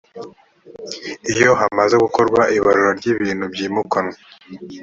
[1.33, 4.15] iyo hamaze gukorwa ibarura ry ibintu byimukanwa